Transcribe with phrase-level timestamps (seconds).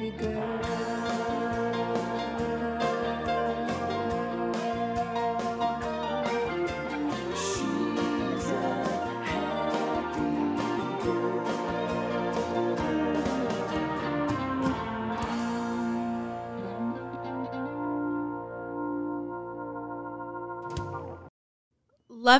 [0.00, 0.14] Love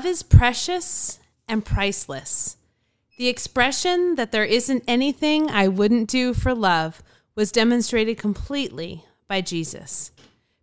[0.07, 2.57] is precious and priceless.
[3.19, 7.03] The expression that there isn't anything I wouldn't do for love
[7.35, 10.13] was demonstrated completely by Jesus.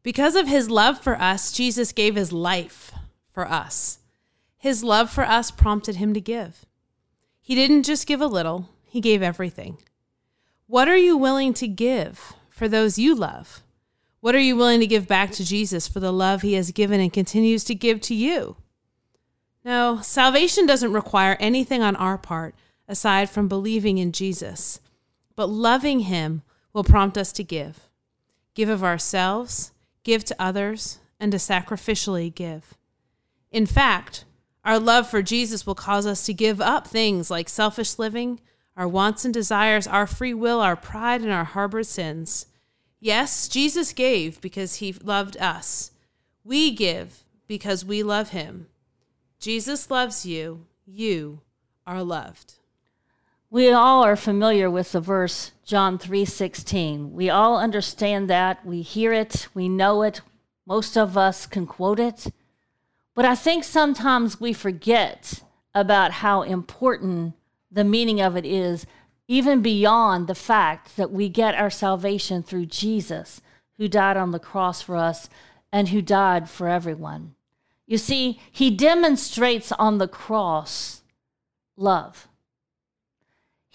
[0.03, 2.91] Because of his love for us, Jesus gave his life
[3.31, 3.99] for us.
[4.57, 6.65] His love for us prompted him to give.
[7.41, 9.77] He didn't just give a little, he gave everything.
[10.65, 13.61] What are you willing to give for those you love?
[14.19, 16.99] What are you willing to give back to Jesus for the love he has given
[16.99, 18.57] and continues to give to you?
[19.63, 22.55] No, salvation doesn't require anything on our part
[22.87, 24.79] aside from believing in Jesus.
[25.35, 26.41] But loving him
[26.77, 27.89] will prompt us to give.
[28.53, 29.71] Give of ourselves,
[30.03, 32.75] give to others, and to sacrificially give.
[33.51, 34.25] In fact,
[34.63, 38.39] our love for Jesus will cause us to give up things like selfish living,
[38.75, 42.45] our wants and desires, our free will, our pride, and our harbored sins.
[42.99, 45.89] Yes, Jesus gave because he loved us.
[46.43, 48.67] We give because we love him.
[49.39, 50.67] Jesus loves you.
[50.85, 51.41] You
[51.87, 52.56] are loved.
[53.49, 57.13] We all are familiar with the verse John 3:16.
[57.13, 58.65] We all understand that.
[58.65, 60.21] We hear it, we know it.
[60.65, 62.27] Most of us can quote it.
[63.15, 67.35] But I think sometimes we forget about how important
[67.71, 68.85] the meaning of it is
[69.27, 73.41] even beyond the fact that we get our salvation through Jesus
[73.77, 75.29] who died on the cross for us
[75.71, 77.35] and who died for everyone.
[77.85, 81.01] You see, he demonstrates on the cross
[81.75, 82.27] love.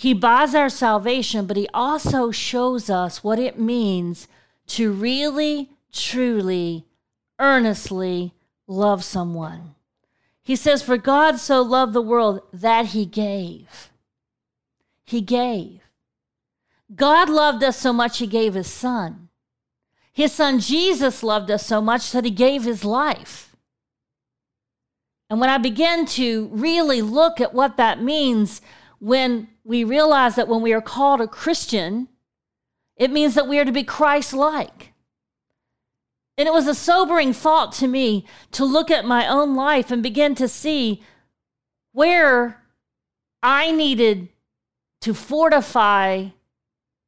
[0.02, 4.26] He buys our salvation, but he also shows us what it means
[4.66, 6.84] to really, truly,
[7.38, 8.34] earnestly
[8.66, 9.76] love someone.
[10.42, 13.92] He says, For God so loved the world that he gave.
[15.04, 15.82] He gave.
[16.92, 19.28] God loved us so much, he gave his son.
[20.12, 23.54] His son Jesus loved us so much that he gave his life.
[25.30, 28.60] And when I began to really look at what that means,
[29.02, 32.06] when we realize that when we are called a Christian,
[32.96, 34.92] it means that we are to be Christ like.
[36.38, 40.04] And it was a sobering thought to me to look at my own life and
[40.04, 41.02] begin to see
[41.90, 42.62] where
[43.42, 44.28] I needed
[45.00, 46.28] to fortify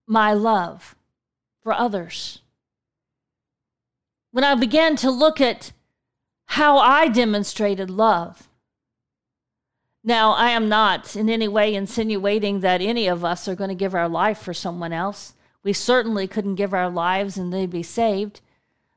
[0.05, 0.97] my love
[1.63, 2.41] for others.
[4.33, 5.71] When I began to look at
[6.47, 8.49] how I demonstrated love.
[10.07, 13.75] Now, I am not in any way insinuating that any of us are going to
[13.75, 15.33] give our life for someone else.
[15.63, 18.43] We certainly couldn't give our lives and they'd be saved.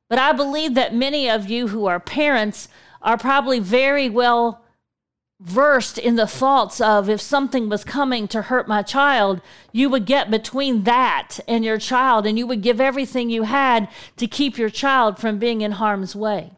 [0.10, 2.68] But I believe that many of you who are parents
[3.02, 4.66] are probably very well
[5.40, 9.40] versed in the thoughts of if something was coming to hurt my child,
[9.72, 13.88] you would get between that and your child and you would give everything you had
[14.18, 16.52] to keep your child from being in harm's way.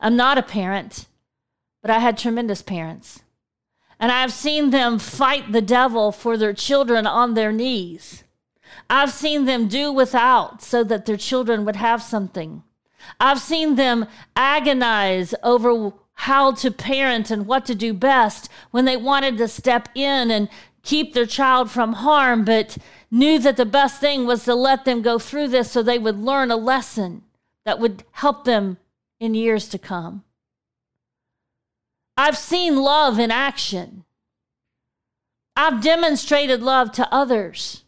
[0.00, 1.06] I'm not a parent,
[1.82, 3.22] but I had tremendous parents.
[3.98, 8.24] And I've seen them fight the devil for their children on their knees.
[8.88, 12.62] I've seen them do without so that their children would have something.
[13.18, 14.06] I've seen them
[14.36, 19.88] agonize over how to parent and what to do best when they wanted to step
[19.94, 20.48] in and
[20.82, 22.78] keep their child from harm, but
[23.10, 26.18] knew that the best thing was to let them go through this so they would
[26.18, 27.22] learn a lesson
[27.64, 28.78] that would help them
[29.18, 30.24] in years to come.
[32.20, 34.04] I've seen love in action.
[35.56, 37.84] I've demonstrated love to others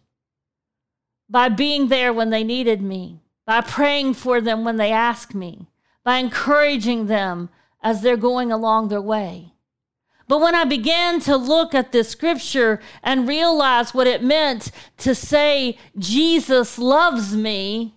[1.28, 5.68] by being there when they needed me, by praying for them when they asked me,
[6.02, 7.50] by encouraging them
[7.82, 9.52] as they're going along their way.
[10.28, 15.14] But when I began to look at this scripture and realize what it meant to
[15.14, 17.96] say, Jesus loves me,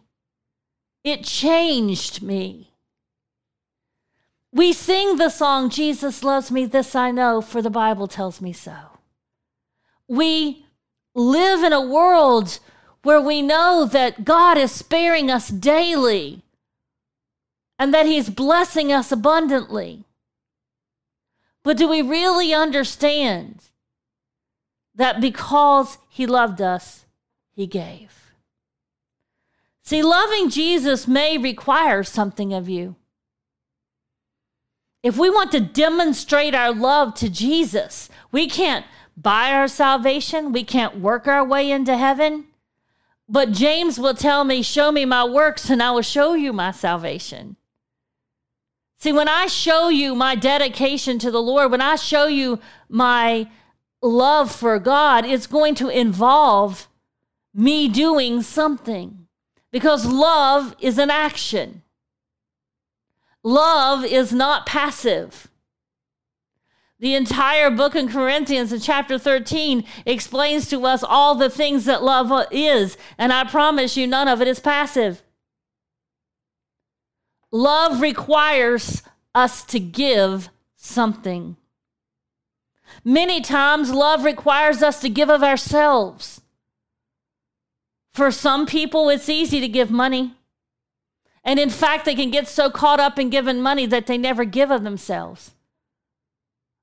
[1.01, 2.75] it changed me.
[4.56, 8.54] We sing the song, Jesus loves me, this I know, for the Bible tells me
[8.54, 8.74] so.
[10.07, 10.66] We
[11.13, 12.60] live in a world
[13.04, 16.42] where we know that God is sparing us daily
[17.78, 20.06] and that He's blessing us abundantly.
[21.62, 23.62] But do we really understand
[24.96, 27.04] that because He loved us,
[27.52, 28.31] He gave?
[29.84, 32.96] See, loving Jesus may require something of you.
[35.06, 40.63] If we want to demonstrate our love to Jesus, we can't buy our salvation, we
[40.63, 42.46] can't work our way into heaven.
[43.30, 46.72] But James will tell me, Show me my works, and I will show you my
[46.72, 47.56] salvation.
[48.98, 52.60] See, when I show you my dedication to the Lord, when I show you
[52.90, 53.48] my
[54.02, 56.88] love for God, it's going to involve
[57.54, 59.28] me doing something
[59.69, 61.84] because love is an action.
[63.45, 65.50] Love is not passive.
[67.00, 72.03] The entire book in Corinthians in chapter 13 explains to us all the things that
[72.03, 75.21] love is, and I promise you, none of it is passive.
[77.51, 79.03] Love requires
[79.36, 81.56] us to give something.
[83.03, 86.42] Many times, love requires us to give of ourselves.
[88.12, 90.34] For some people, it's easy to give money.
[91.45, 94.44] And in fact, they can get so caught up in giving money that they never
[94.44, 95.51] give of themselves.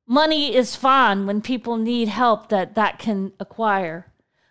[0.06, 4.06] Money is fine when people need help that that can acquire.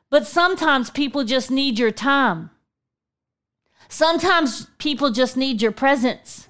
[0.10, 2.50] But sometimes people just need your time.
[3.88, 6.50] Sometimes people just need your presence.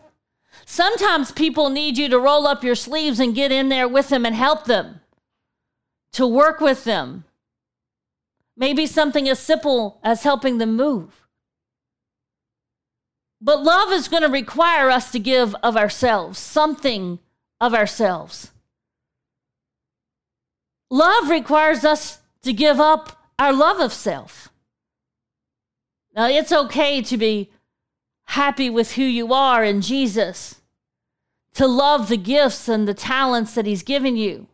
[0.65, 4.25] Sometimes people need you to roll up your sleeves and get in there with them
[4.25, 5.01] and help them,
[6.13, 7.25] to work with them.
[8.55, 11.20] Maybe something as simple as helping them move.
[13.41, 17.17] But love is going to require us to give of ourselves, something
[17.59, 18.51] of ourselves.
[20.91, 24.49] Love requires us to give up our love of self.
[26.13, 27.49] Now, it's okay to be
[28.25, 30.61] happy with who you are in Jesus,
[31.53, 34.47] to love the gifts and the talents that He's given you.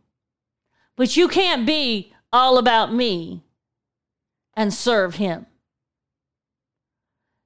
[0.95, 3.41] But you can't be all about me
[4.55, 5.46] and serve Him.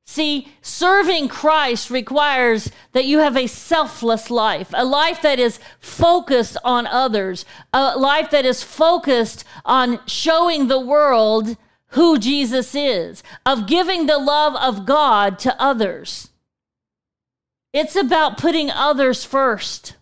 [0.06, 6.58] See, serving Christ requires that you have a selfless life, a life that is focused
[6.64, 11.56] on others, a life that is focused on showing the world
[11.92, 16.30] who Jesus is, of giving the love of God to others.
[17.74, 19.96] It's about putting others first.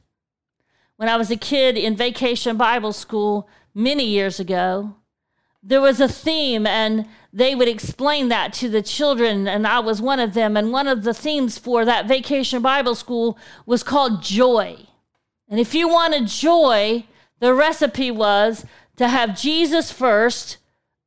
[0.97, 4.95] When I was a kid in vacation Bible school many years ago,
[5.61, 10.01] there was a theme, and they would explain that to the children, and I was
[10.01, 10.57] one of them.
[10.57, 14.77] And one of the themes for that vacation Bible school was called joy.
[15.47, 17.05] And if you wanted joy,
[17.39, 18.65] the recipe was
[18.97, 20.57] to have Jesus first,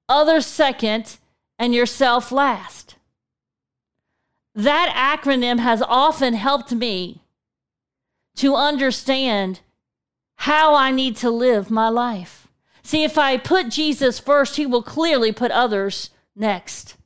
[0.08, 1.19] others second,
[1.58, 2.96] and yourself last.
[4.54, 4.92] That
[5.22, 7.22] acronym has often helped me
[8.36, 9.60] to understand
[10.36, 12.48] how I need to live my life.
[12.82, 16.96] See, if I put Jesus first, he will clearly put others next.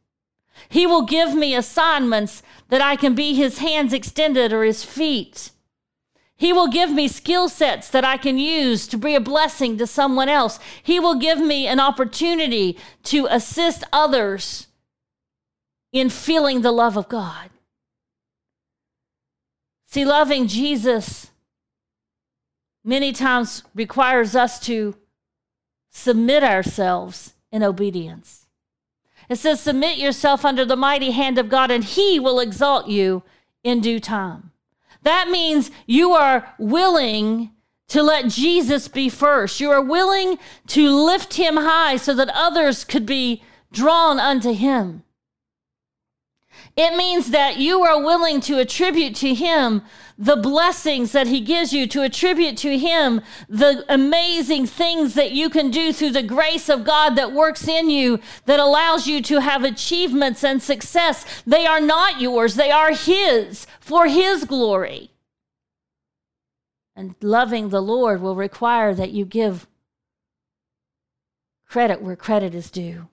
[0.69, 5.51] He will give me assignments that I can be his hands extended or his feet.
[6.37, 9.87] He will give me skill sets that I can use to be a blessing to
[9.87, 10.59] someone else.
[10.83, 14.67] He will give me an opportunity to assist others
[15.93, 17.51] in feeling the love of God.
[19.87, 21.31] See, loving Jesus
[22.85, 24.95] many times requires us to
[25.91, 28.46] submit ourselves in obedience.
[29.29, 33.23] It says, Submit yourself under the mighty hand of God, and he will exalt you
[33.65, 34.53] in due time.
[35.03, 37.51] That means you are willing
[37.89, 39.61] to let Jesus be first.
[39.61, 43.43] You are willing to lift him high so that others could be
[43.73, 45.05] drawn unto him.
[46.77, 49.83] It means that you are willing to attribute to him
[50.19, 55.51] the blessings that He gives you, to attribute to Him the amazing things that you
[55.51, 59.41] can do through the grace of God that works in you, that allows you to
[59.41, 61.43] have achievements and success.
[61.47, 65.11] They are not yours, they are His for His glory.
[66.95, 69.67] And loving the Lord will require that you give
[71.69, 73.09] credit where credit is due.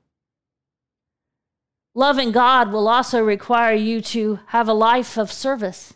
[1.96, 5.94] Loving God will also require you to have a life of service.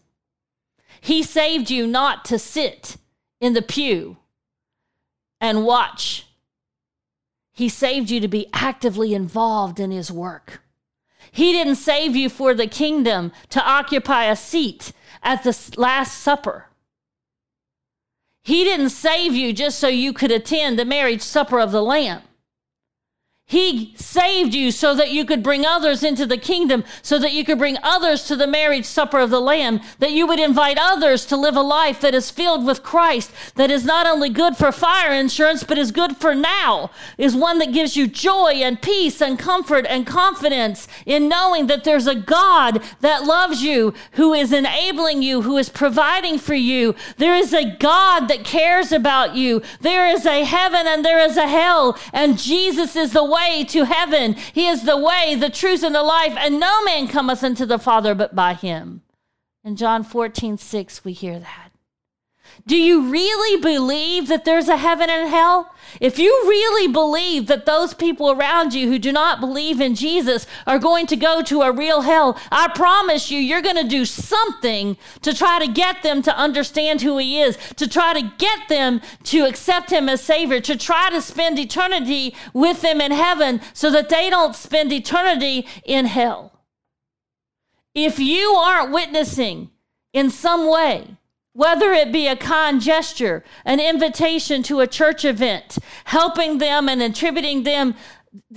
[1.01, 2.97] He saved you not to sit
[3.41, 4.17] in the pew
[5.41, 6.27] and watch.
[7.51, 10.61] He saved you to be actively involved in His work.
[11.31, 16.65] He didn't save you for the kingdom to occupy a seat at the Last Supper.
[18.43, 22.21] He didn't save you just so you could attend the marriage supper of the Lamb.
[23.49, 27.45] He saved you so that you could bring others into the kingdom, so that you
[27.45, 31.25] could bring others to the marriage supper of the Lamb, that you would invite others
[31.27, 34.73] to live a life that is filled with Christ, that is not only good for
[34.73, 39.21] fire insurance, but is good for now, is one that gives you joy and peace
[39.21, 44.51] and comfort and confidence in knowing that there's a God that loves you, who is
[44.51, 46.95] enabling you, who is providing for you.
[47.15, 49.61] There is a God that cares about you.
[49.79, 53.63] There is a heaven and there is a hell, and Jesus is the way way
[53.65, 54.33] to heaven.
[54.53, 57.79] He is the way, the truth, and the life, and no man cometh unto the
[57.79, 59.01] Father but by him.
[59.63, 61.66] In John 14, 6, we hear that.
[62.65, 65.73] Do you really believe that there's a heaven and hell?
[66.01, 70.45] If you really believe that those people around you who do not believe in Jesus
[70.65, 74.03] are going to go to a real hell, I promise you, you're going to do
[74.03, 78.67] something to try to get them to understand who He is, to try to get
[78.67, 83.61] them to accept Him as Savior, to try to spend eternity with them in heaven
[83.73, 86.51] so that they don't spend eternity in hell.
[87.95, 89.71] If you aren't witnessing
[90.13, 91.17] in some way,
[91.57, 97.01] whether it be a kind gesture, an invitation to a church event, helping them and
[97.01, 97.95] attributing them,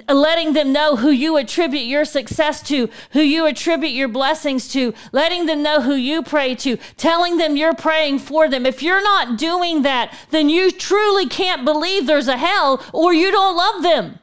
[0.07, 4.93] letting them know who you attribute your success to, who you attribute your blessings to,
[5.13, 8.67] letting them know who you pray to, telling them you're praying for them.
[8.67, 13.31] If you're not doing that, then you truly can't believe there's a hell or you
[13.31, 14.19] don't love them.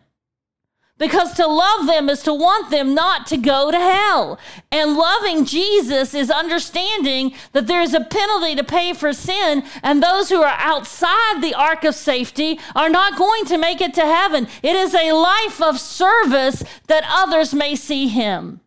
[0.97, 4.39] Because to love them is to want them not to go to hell.
[4.71, 10.01] And loving Jesus is understanding that there is a penalty to pay for sin, and
[10.01, 14.01] those who are outside the ark of safety are not going to make it to
[14.01, 14.47] heaven.
[14.63, 18.61] It is a life of service that others may see him.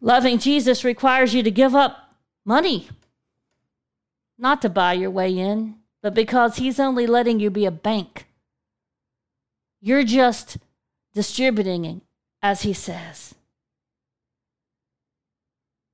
[0.00, 2.88] Loving Jesus requires you to give up money,
[4.36, 8.26] not to buy your way in, but because he's only letting you be a bank
[9.84, 10.56] you're just
[11.12, 12.00] distributing,
[12.40, 13.34] as he says.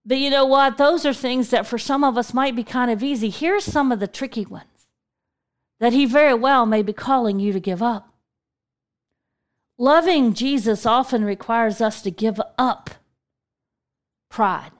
[0.07, 0.79] But you know what?
[0.79, 3.31] Those are things that for some of us might be kind of easy.
[3.31, 4.87] Here's some of the tricky ones
[5.81, 8.15] that he very well may be calling you to give up.
[9.77, 12.91] Loving Jesus often requires us to give up
[14.29, 14.71] pride.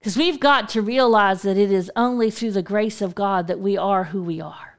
[0.00, 3.60] Because we've got to realize that it is only through the grace of God that
[3.60, 4.71] we are who we are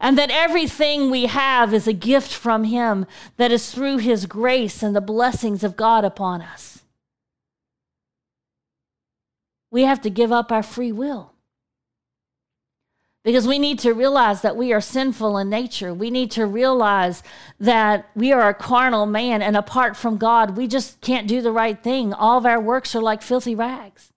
[0.00, 4.82] and that everything we have is a gift from Him that is through His grace
[4.82, 6.82] and the blessings of God upon us.
[9.70, 11.32] We have to give up our free will.
[13.24, 15.92] Because we need to realize that we are sinful in nature.
[15.92, 17.24] We need to realize
[17.58, 21.50] that we are a carnal man, and apart from God, we just can't do the
[21.50, 22.12] right thing.
[22.12, 24.12] All of our works are like filthy rags.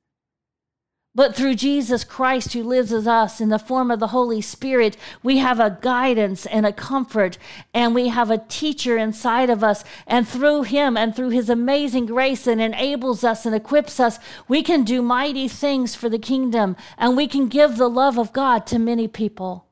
[1.16, 4.96] But through Jesus Christ, who lives with us in the form of the Holy Spirit,
[5.24, 7.39] we have a guidance and a comfort,
[7.74, 9.84] and we have a teacher inside of us.
[10.06, 14.62] And through him and through his amazing grace that enables us and equips us, we
[14.62, 18.68] can do mighty things for the kingdom, and we can give the love of God
[18.68, 19.66] to many people.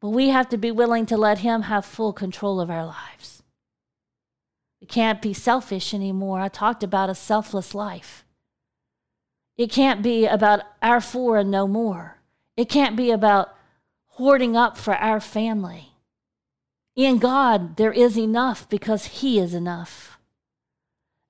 [0.00, 3.42] But we have to be willing to let him have full control of our lives.
[4.80, 6.38] We can't be selfish anymore.
[6.38, 8.24] I talked about a selfless life.
[9.58, 12.18] It can't be about our four and no more.
[12.56, 13.54] It can't be about
[14.06, 15.92] hoarding up for our family.
[16.94, 20.18] In God, there is enough because He is enough.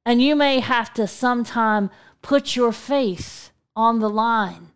[0.04, 1.90] And you may have to sometime
[2.23, 4.73] put your faith on the line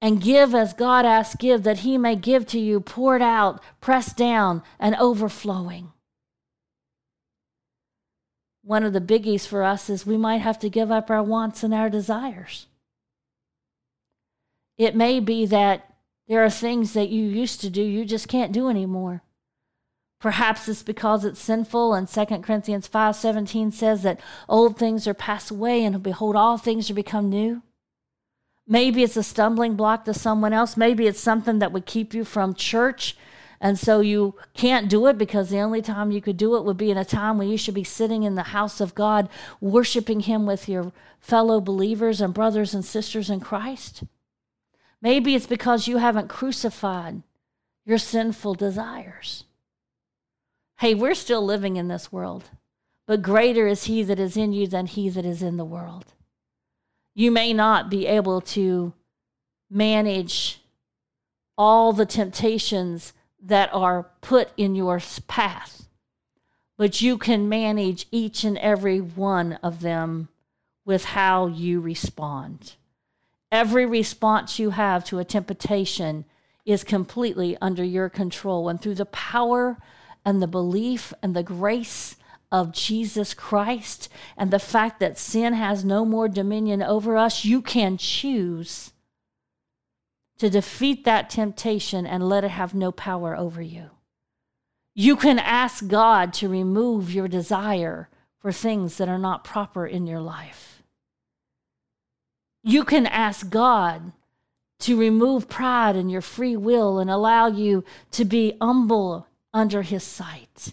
[0.00, 4.16] and give as God asks give, that He may give to you, poured out, pressed
[4.16, 5.92] down, and overflowing
[8.68, 11.62] one of the biggies for us is we might have to give up our wants
[11.62, 12.66] and our desires.
[14.76, 15.94] It may be that
[16.28, 19.22] there are things that you used to do you just can't do anymore.
[20.20, 24.20] Perhaps it's because it's sinful and 2 Corinthians 5:17 says that
[24.50, 27.62] old things are passed away and behold all things are become new.
[28.66, 30.76] Maybe it's a stumbling block to someone else.
[30.76, 33.16] Maybe it's something that would keep you from church
[33.60, 36.76] and so you can't do it because the only time you could do it would
[36.76, 39.28] be in a time when you should be sitting in the house of God,
[39.60, 44.04] worshiping Him with your fellow believers and brothers and sisters in Christ.
[45.02, 47.22] Maybe it's because you haven't crucified
[47.84, 49.44] your sinful desires.
[50.78, 52.50] Hey, we're still living in this world,
[53.06, 56.14] but greater is He that is in you than He that is in the world.
[57.14, 58.92] You may not be able to
[59.68, 60.60] manage
[61.56, 65.88] all the temptations that are put in your path,
[66.76, 70.28] but you can manage each and every one of them
[70.84, 72.74] with how you respond.
[73.50, 76.24] Every response you have to a temptation
[76.66, 78.68] is completely under your control.
[78.68, 79.78] And through the power
[80.24, 82.16] and the belief and the grace
[82.50, 87.62] of Jesus Christ and the fact that sin has no more dominion over us, you
[87.62, 88.92] can choose
[90.38, 93.90] to defeat that temptation and let it have no power over you.
[94.94, 98.08] You can ask God to remove your desire
[98.40, 100.82] for things that are not proper in your life.
[102.62, 104.12] You can ask God
[104.80, 110.04] to remove pride in your free will and allow you to be humble under His
[110.04, 110.72] sight,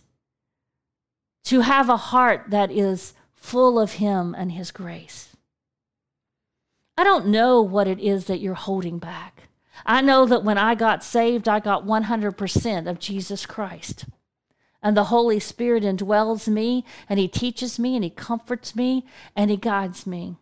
[1.45, 5.35] to have a heart that is full of Him and His grace.
[6.97, 9.49] I don't know what it is that you're holding back.
[9.85, 14.05] I know that when I got saved, I got 100% of Jesus Christ.
[14.81, 19.05] And the Holy Spirit indwells me, and He teaches me, and He comforts me,
[19.35, 20.37] and He guides me.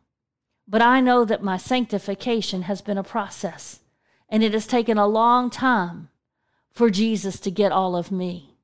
[0.67, 3.79] But I know that my sanctification has been a process,
[4.29, 6.09] and it has taken a long time
[6.71, 8.57] for Jesus to get all of me.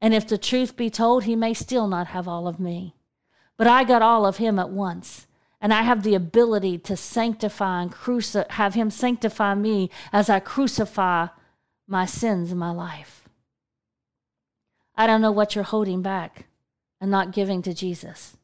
[0.00, 2.94] And if the truth be told, He may still not have all of me.
[3.56, 5.26] But I got all of Him at once
[5.60, 10.40] and I have the ability to sanctify and cruci- have Him sanctify me as I
[10.40, 11.28] crucify
[11.86, 13.28] my sins in my life.
[14.94, 16.46] I don't know what you're holding back
[17.00, 18.36] and not giving to Jesus,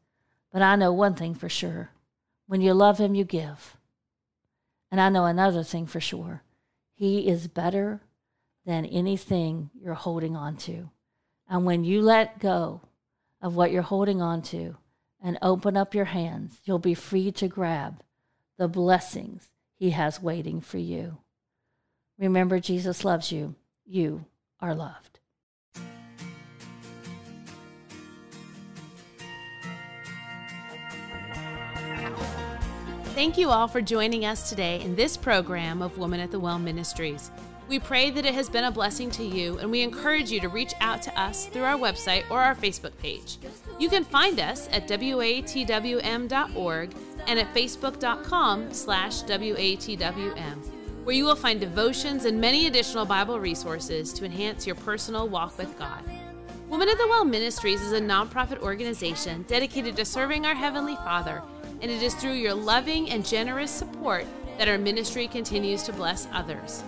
[0.52, 1.90] but I know one thing for sure
[2.46, 3.76] when you love Him, you give.
[4.90, 6.42] And I know another thing for sure
[6.94, 8.00] He is better
[8.64, 10.90] than anything you're holding on to.
[11.48, 12.80] And when you let go
[13.42, 14.76] of what you're holding on to,
[15.24, 18.02] and open up your hands, you'll be free to grab
[18.58, 21.16] the blessings He has waiting for you.
[22.18, 23.54] Remember, Jesus loves you.
[23.86, 24.26] You
[24.60, 25.18] are loved.
[33.14, 36.58] Thank you all for joining us today in this program of Woman at the Well
[36.58, 37.30] Ministries.
[37.66, 40.48] We pray that it has been a blessing to you, and we encourage you to
[40.48, 43.38] reach out to us through our website or our Facebook page.
[43.78, 46.94] You can find us at watwm.org
[47.26, 50.56] and at facebook.com slash watwm,
[51.04, 55.56] where you will find devotions and many additional Bible resources to enhance your personal walk
[55.56, 56.02] with God.
[56.68, 61.42] Women of the Well Ministries is a nonprofit organization dedicated to serving our Heavenly Father,
[61.80, 64.26] and it is through your loving and generous support
[64.58, 66.84] that our ministry continues to bless others.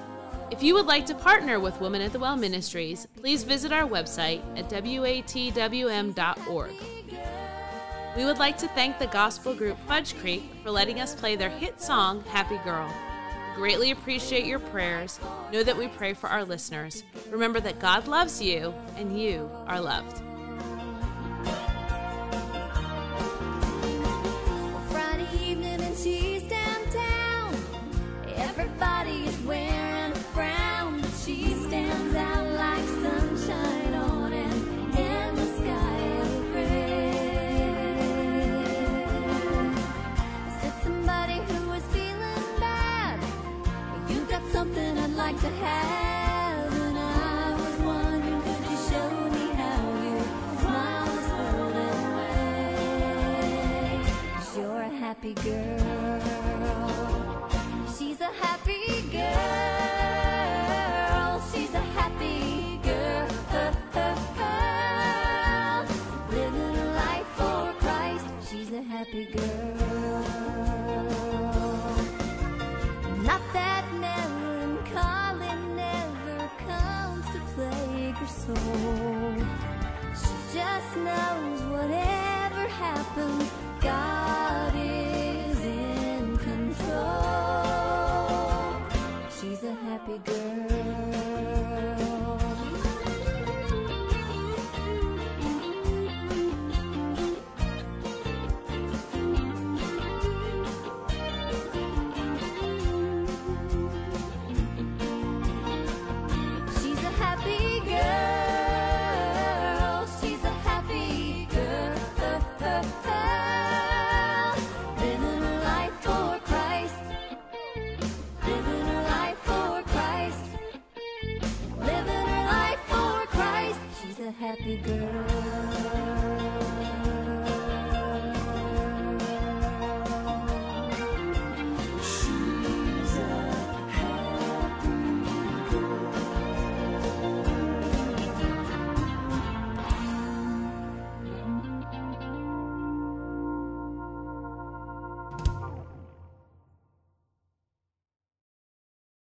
[0.50, 3.88] If you would like to partner with Women at the Well Ministries, please visit our
[3.88, 6.14] website at watwm.org.
[8.16, 11.50] We would like to thank the gospel group Fudge Creek for letting us play their
[11.50, 12.88] hit song, Happy Girl.
[13.56, 15.18] Greatly appreciate your prayers.
[15.52, 17.02] Know that we pray for our listeners.
[17.28, 20.22] Remember that God loves you and you are loved.